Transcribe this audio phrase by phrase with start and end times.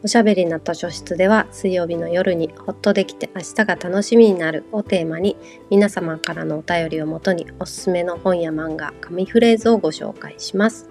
[0.00, 5.36] おしゃべりな図書室では水曜日の夜にほっとできて明日が楽しみになるをテーマに
[5.70, 10.88] 皆様からのお便りをもとにおすすめの本や漫画、紙フレーズをご紹介します。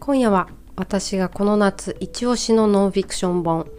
[0.00, 3.70] 今夜は私がこの夏一押しのノンフィクション本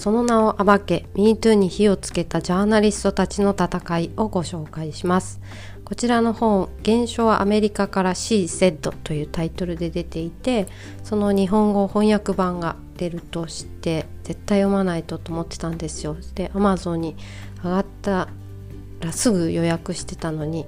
[0.00, 5.42] その名を暴け MeToo に火をつけたジャーナリストたちの戦いをご紹介します。
[5.84, 10.68] こちらの本「現象はアメリカから She Said」というタイトルで出ていて
[11.04, 16.16] その日本語翻訳版が出るとして絶対読まないとと思ってたんですよ。
[16.34, 17.14] で Amazon に
[17.62, 18.28] 上がった
[19.00, 20.64] らすぐ予約してたのに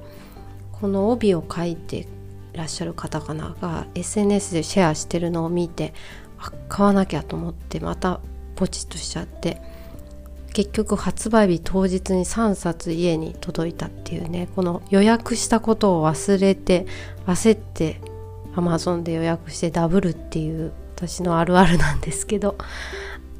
[0.73, 2.07] この帯を書いて
[2.53, 5.95] らっしゃる方かなが SNS でシェアしてるのを見て
[6.69, 8.21] 買わなきゃと思ってまた
[8.63, 9.61] ポチッとしちゃって
[10.53, 16.87] 結局発売日当日に3冊家に届いたっていうねこの予約したことを忘れて
[17.27, 18.01] 焦って
[18.55, 22.57] Amazon で予約してダブルっていう私のあるあるなんですけど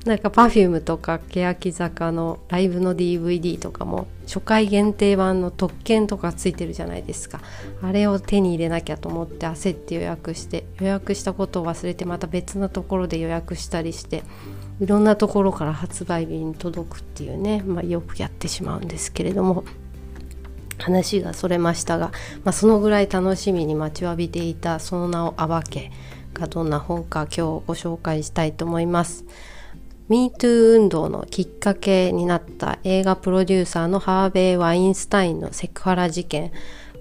[0.05, 7.41] なんか Perfume とか欅坂のライブの DVD とかも初回限定版の特典とかついてるじゃないですか。
[7.83, 14.25] あれを手に入れなきゃと思って焦って予約して予約したことを忘れてまた別のところで予約したりして
[14.83, 19.63] いろんなところから発売日に届くっていうね、まあ、よくやってしまうんですけれども
[20.77, 22.11] 話がそれましたが、
[22.43, 25.93] まあ、そのぐらい楽しみに待ちわびていたその名を暴け
[26.35, 29.25] がどんな本か今日ご紹介したいと思います。
[30.09, 36.51] MeToo 運動のきっかけになった映画プロデューサーのハーベイ・ワインスタインのセクハラ事件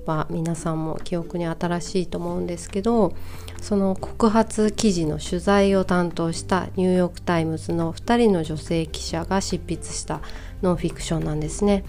[0.06, 3.14] は皆さんも記憶に新しいと思うんですけど
[3.62, 10.22] その告発記事の取材を担当したニューヨーク・タイムズの2人の女性記者が執筆した
[10.62, 11.84] ノンフィクションなんですね。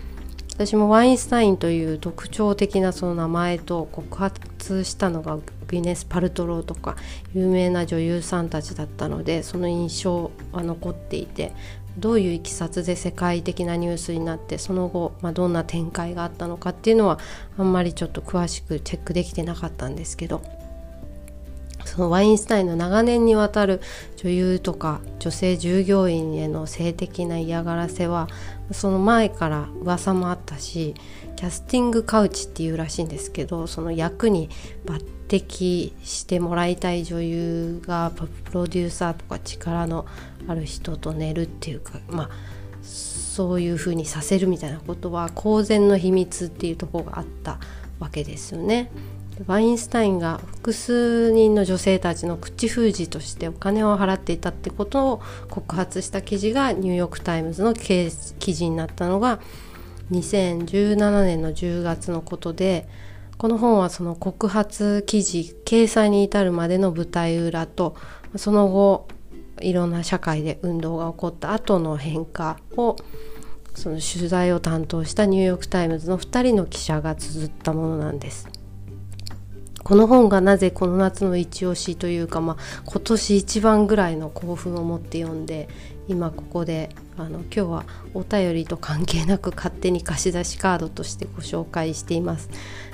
[0.55, 6.97] 私もワインスタインという特徴的なその名前と告発したのがグネス・パルトローとか
[7.35, 11.53] 有名な女優さんたちだったのでその印象は残っていて
[11.99, 17.19] どういういきさつで世界的なニュースになってその後、まあ、どんな展開があったのかっていうのは
[17.59, 20.43] あんまりちょっと詳しくチェックできてなかったんですけど
[21.85, 23.81] そのワインスタインの長年にわたる
[24.17, 28.29] 女優とか女性従業員への性的な嫌がらせは
[28.71, 30.95] その前から噂もあったし
[31.43, 34.49] キャスティングカウチっていうらしいんですけどその役に
[34.87, 40.07] 抜擢してもらいたい女優がプロデューサーとか力の
[40.47, 42.31] ある人と寝るっていうかまあ
[42.85, 47.59] そういう風にさせるみたいなことは公然の秘密っていうところがあった
[47.99, 48.93] わけですよね。
[49.49, 59.41] ワインスタインが複数人の女性たちの口封じとしてお金を払っていたってことを告発した記事がニューヨーク・タイムズの記事になったのが
[60.13, 62.89] 2017年の10月のことで
[63.39, 67.97] この本はその告発記事掲載に至るまでの舞台裏と
[68.37, 69.09] その後
[69.61, 72.97] いろんな社会で運動が起こった後の変化を
[73.75, 78.49] その取材を担当したニューヨーク・タイムズの2人の記者が綴ったものなんです。
[79.83, 85.69] この本がなぜこの夏の一押しというか、まあ、今年一番ぐらいの興奮を持って読んで
[86.07, 87.85] 今ここであの今日は
[88.15, 92.49] お便りと関係なく勝手に貸し出しカードとしてご紹介しています。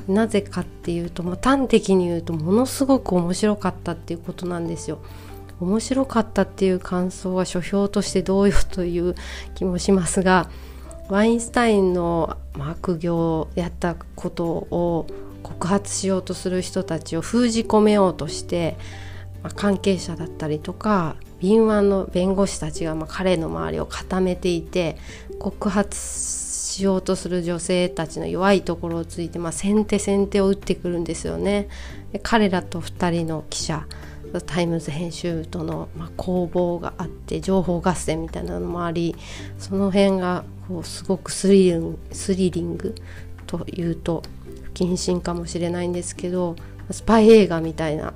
[0.09, 4.99] なぜかっていうと、まあ、端的に言うとものすごく面白かったっていうことなんですよ。
[5.61, 9.15] 面白かったっていう感想は書評としてどうよという
[9.55, 10.49] 気もしますが
[11.09, 15.07] ワインスタインの悪行をやったことを
[15.43, 18.77] 告発しようとする人たちを封じ込めようとして、
[19.43, 24.97] まあ、関係者だったりとか敏腕の弁護士たちがま彼の周りを固めていて
[25.39, 31.69] 告発しようとする女性たちの弱いところをついて、まあ、先手先手を打ってくるんですよね。
[32.13, 33.87] で彼らと2人の記者
[34.47, 39.17] タイムズ編集部との、ま攻防があって情報合戦みたいなのもあり
[39.59, 42.95] その辺がこうすごくスリリング
[43.47, 44.23] というと
[44.63, 46.57] 不謹慎かもしれないんですけど
[46.91, 48.13] スパイ映画みたいな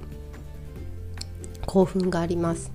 [1.66, 2.70] 興奮があります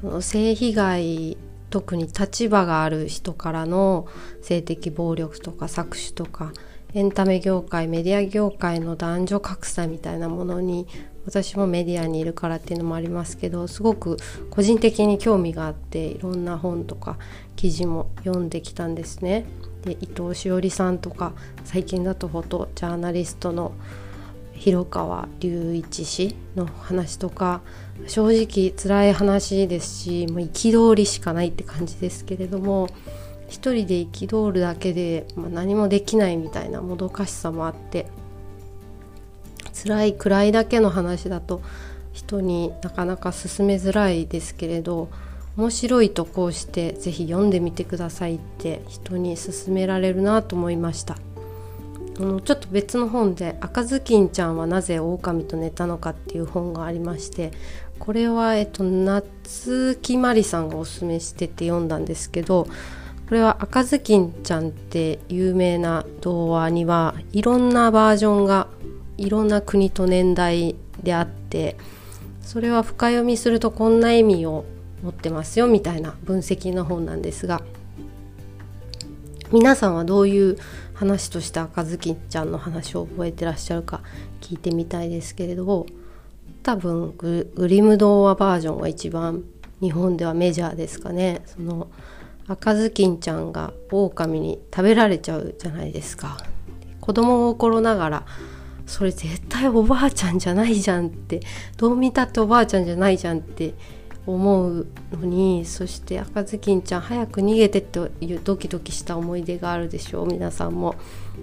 [0.00, 1.36] その性被害
[1.70, 4.06] 特に立場がある人からの
[4.42, 6.52] 性的暴力とか搾取とか
[6.92, 10.88] エンタメ業界メディア業界の男女格差みたいなものに
[11.24, 14.16] 私もメディアにいるからっていうのもありますけどすごく
[14.50, 17.18] 個人的に興味があっていろんな本とか
[17.54, 19.44] 記事も読んできたんですね。
[19.82, 21.32] で伊藤詩織さんとか
[21.64, 23.72] 最近だとフォトジャーナリストの
[24.60, 27.62] 広川隆一氏の話とか
[28.06, 32.88] 正直辛い話ですしもう憤りしかないって感じですけれども
[33.48, 38.06] 一人で憤るだけで、まあ、何もできないみたいなもどかしさもあって
[39.82, 41.62] 辛い暗いだけの話だと
[42.12, 45.08] 人になかなか進めづらいですけれど
[45.56, 51.16] 面白いとこうして是非読んでみてくださいって人に勧められるなと思いました。
[52.16, 57.52] ちょっと別の本で「赤ずきんちゃんはなぜ狼と寝たのか」っていう本がありまして
[57.98, 62.66] これは、えっと、夏木まりさんがおすすめしてて読んだんですけど
[63.28, 68.66] これは赤ずきんちゃんって有名な童話にはいろんなバージョンが
[69.16, 71.76] いろんな国と年代であって
[72.42, 74.64] それは深読みするとこんな意味を
[75.02, 77.62] 持ってますよみたいな分析の本なんですが
[79.52, 80.56] 皆さんはどういう
[80.94, 84.00] 話として赤ずきんちゃんの話を覚えてらっしゃるか
[84.40, 85.86] 聞いてみたいですけれど
[86.62, 89.42] 多分グリム童話バージョンが一番
[89.80, 91.42] 日本ではメジャーですかね。
[91.46, 91.88] その
[92.46, 96.36] 赤ずきんちゃんが狼に食べられちゃうじゃないですか。
[97.00, 98.26] 子供心ながら
[98.86, 101.40] それ絶対おばあちゃんじゃないじゃんって
[101.76, 103.74] どう見たっておばあちゃんじゃないじゃんって
[104.26, 110.94] 思うのにそして赤ずきんちゃん早く逃げてっていうドキドキした思い出があるでしょう皆さんも。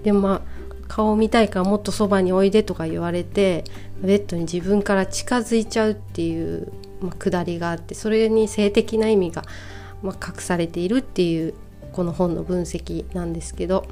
[0.03, 3.65] でまあ顔見たいからもっとそばにおいでとか言われて
[4.01, 6.71] ベッドに自分から近づいちゃうっていう、
[7.01, 9.43] まあ、くだりがあってそれに性的な意味が、
[10.01, 11.53] まあ、隠されているっていう
[11.91, 13.85] この本の分析なんですけど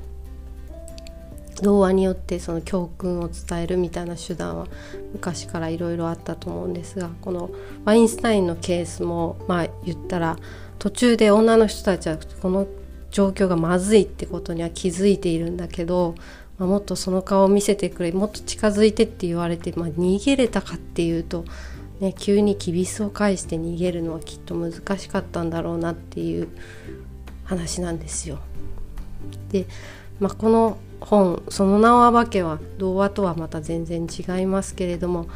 [1.62, 4.68] 童話によってその教訓を伝えるみたいな手段は
[5.14, 7.50] 昔からいろいろあったと思うんですがこの
[7.86, 10.38] ワインスタインのケースもまあ言ったら
[10.80, 12.68] 途中で女の人たちはこの
[13.16, 16.16] 状況がまずいってことには気づいているんだけど、
[16.58, 21.46] まあ、もっとその顔を見せてくれもっと近づいてって言われて、まあ、逃げれたかっていうと、
[22.02, 26.50] ね、急にきびすを返して逃げるのはきっと難しかったんだろうなっていう
[27.46, 28.40] 話なんですよ。
[29.50, 29.66] で、
[30.20, 35.28] まあ、この本「その名は化け」は童話とはまた全然違いますけれども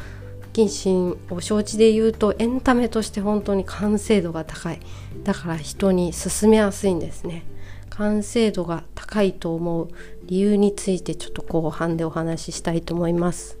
[0.52, 4.80] 謹慎を承知で言うとエンタメとして本当に完成度が高い。
[5.22, 7.44] だから人に勧めやすいんですね。
[7.90, 9.88] 完成度が高いと思う
[10.24, 13.58] 理由についてちょっと後半でお話ししたいと思います。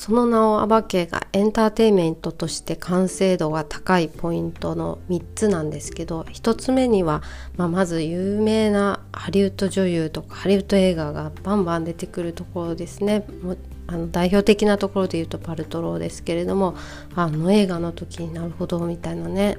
[0.00, 7.22] その名を暴けがエンターテインメントとして完成度が高いポイントの3つなんですけど1つ目には、
[7.58, 13.26] まあ、まず有名なハリウッド女優とかハリウッド映画がバンバン出てくるところですね。
[13.88, 16.76] あの代表的なところで言うとパルトローですけれども
[17.14, 19.58] あの映画の時になるほどみたいなね。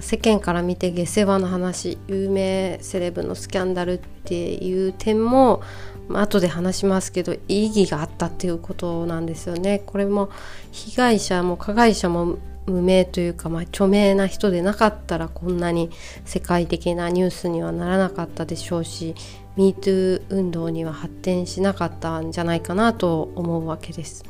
[0.00, 5.62] 世間から見て下世話の話有名セレブのスキャンダルっていう点も
[6.08, 9.82] まあ、後で話しますけど意義があったっていうことなんですよね。
[9.84, 10.30] これも
[10.72, 15.90] 被害者も加害者も無名というか、まあ、著名な人でなかったらこんなに
[16.24, 19.14] 世界的なニュースにはならなかったでしょうし
[19.56, 24.24] MeToo 運動には発展しなかったんじゃないかなと思うわけです。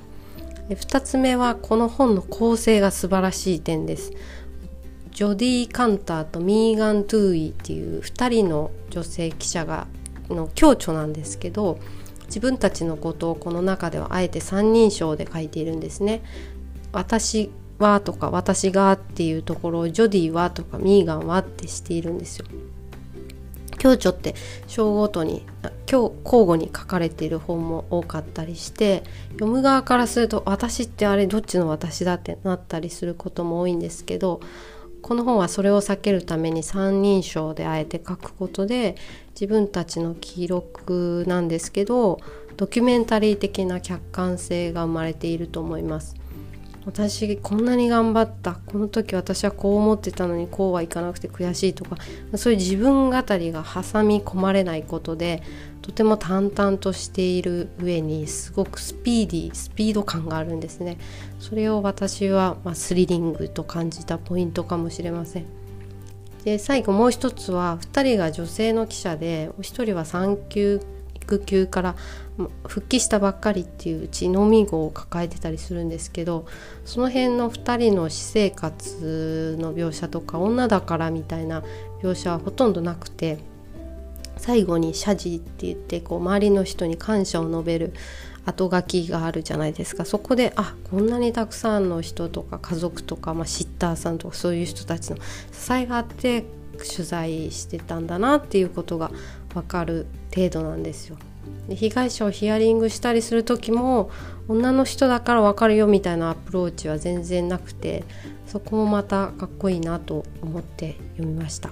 [0.69, 4.13] 2つ目はこの本の構成が素晴らしい点です。
[5.19, 9.89] ジョディ・カンターとミーガン・トゥーイっていう2人の女性記者が
[10.31, 11.81] の強調なんですけど
[12.27, 16.23] 自分たちのことをこの中ではあえて三人称で書いているんですね。
[16.93, 22.47] 私はとか私がっていうところをジョディはとかミーガンはってしているんですよ。
[23.77, 24.37] 強調って
[24.69, 25.45] 章ごとに
[25.91, 34.41] 今日交互に書かれている本も多かったりして読む側からすると私ってあれどっちの私だってなったりすることも多いんですけど
[35.03, 38.97] この本はそれを避けるために三人称であえて書くことで
[39.31, 42.21] 自分たちの記録なんですけど
[42.57, 46.17] ドキュメンタリー的な客観性が生まれていると思います。
[46.89, 48.55] 私こんなに頑張った。
[48.55, 51.99] この時私はこう思ってたのにこうはいかなくて悔しいとか
[52.37, 55.43] そういう自分語りが挟み込まれないことで
[55.83, 60.97] とても淡々としている上にすごくスピーディースピード感があるんですね。
[61.39, 65.47] それを私は、ま、スリリングと感じたポイントかもしれません。
[66.45, 70.81] で最後もう一つは2人が女性の記者で1人は産休
[71.37, 71.95] 育休から
[72.67, 76.47] 復帰したばっかりっていううち飲み子を抱えてたりするんですけど
[76.85, 81.63] その辺の2人の私生活の描写とか女だからみたいな
[82.03, 83.39] 描写はほとんどなくて
[84.37, 87.93] 最後に謝辞って言ってこう周りの人に感謝を述べる
[88.47, 90.07] 後書きがあるじゃないですか。
[90.07, 95.17] そこであこんなにたくさんの人とか家族とか、まあ、シッターさんとかそういう人たちの
[95.53, 96.45] 支えがあって
[96.79, 99.11] 取材してたんだなっていうことが
[99.53, 101.17] 分かる程度なんですよ。
[101.69, 104.11] で被害者をヒアリングしたりする時も
[104.49, 108.05] 女の人だから分かるよみたいなアプローチは全然なくて
[108.47, 111.71] そこもまたかっこいいなと思って読みました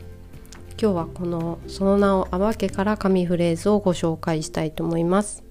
[0.80, 5.45] 今日はこの「その名を暴け」から紙フレーズをご紹介したいと思います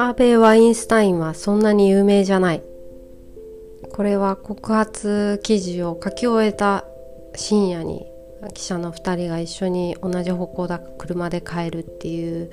[0.00, 2.62] ハーベイ・ワインスタインはそんなに有名じゃない。
[3.92, 6.86] これは告発記事を書き終えた
[7.34, 8.06] 深夜に
[8.54, 12.50] 記者の2人が一緒に同じ方向だ車で帰るっていう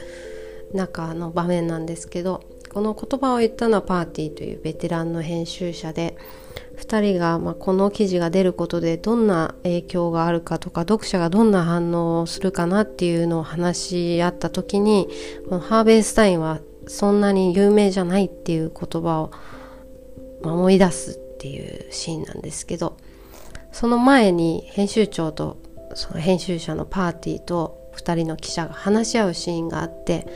[0.73, 6.17] 中の場面なんですけどこの言葉を言ったのはパーティーというベテランの編集者で
[6.75, 15.07] 2人がまこの記事が出ることでどんな影響があるかとか読者がどんな反応をするかなっていうのを話し合った時に
[15.47, 19.31] このハーベイ・スタインはそんなに有名じゃないっていう言葉を
[20.43, 22.97] 思い出すっていうシーンなんですけど
[23.71, 25.57] その前に編集長と
[25.93, 30.27] その編集者のパーティーと2人の記者が話し合うシーンがあって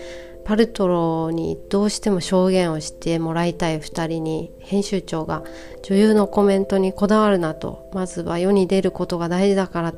[0.43, 5.43] パルトロにどうしても証言をしてもらいたい2人に編集長が
[5.83, 9.93] 女優のコメントにこだわるなとまずは世に出ることが大事だから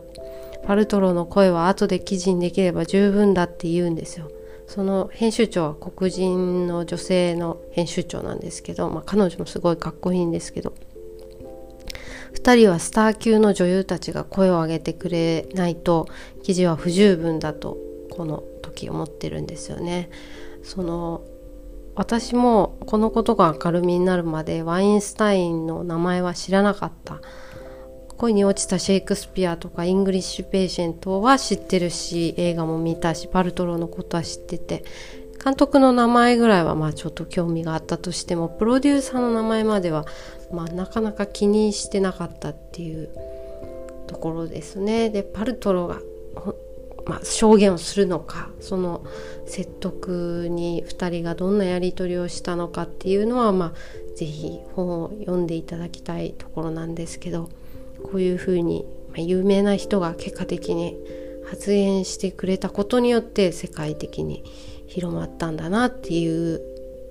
[0.65, 4.29] パルトロの声は後で記事にできれば十分だって言うんですよ。
[4.67, 10.74] その編集長は黒人の女性の編集長なんですけど、まあ、彼女もすごいかっこいいんですけど
[12.34, 16.08] 2人はスター級の女優たちが声を上げてくれないと
[16.41, 17.77] 記事は不十分だと
[18.10, 20.10] この時思ってるんですよね。
[20.63, 21.22] その
[21.96, 27.22] 私もこのことが明るみになるまでワインスタインの名前は知らなかった
[28.24, 34.86] 恋に落ちたシェイクスピアとかイングリッシュペーシェントは知ってるし映画も見たしパルトロのことは知ってて
[35.44, 40.06] 監督の名前ぐらいはまあちょっと興味があったとしてもプロデューサーの名前までは
[40.53, 43.10] まあなかなか気にしてなかったっていう
[44.08, 45.10] ところですね。
[45.10, 46.00] でパルトロが
[47.06, 49.03] まあ、証言をするのかその
[49.46, 53.74] 説得に2人がどんなやり取りをしたのかっていうのは、まあ、
[54.15, 57.50] 是非本を読んでいただきたいところなんですけど
[58.03, 60.98] こういうふうに、ま、有名な人が結果的に
[61.50, 64.43] 発言してくれたことによって世界的に
[64.88, 66.62] 広まったんだなっていう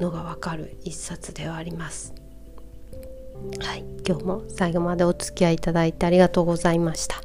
[0.00, 2.14] のがわかる一冊ではあります。
[3.60, 7.20] はい、今日も最後までお付き合いいただいてありがとうございました。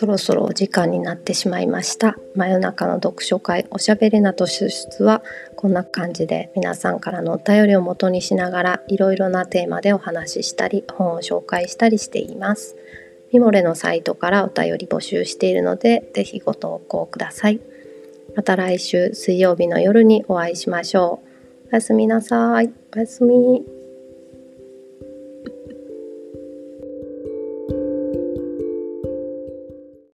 [0.00, 2.16] そろそろお時間になってしまいました。
[2.34, 5.22] 真夜中の読書会おしゃべりなと出出は
[5.56, 12.76] こんな感じで皆さんからのお便りを元にしながらいろいろなテーマでお話ししたり本を紹介したりしています。
[13.30, 17.60] ミモレのサイトからお便り募集しているのでぜひご投稿ください。
[18.34, 21.20] また来週水曜日の夜にお会いしましょ
[21.66, 21.68] う。
[21.72, 22.72] おやすみなさい。
[22.96, 23.79] おやすみ。